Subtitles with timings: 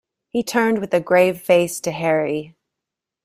[0.31, 2.55] He turned with a grave face to Harry.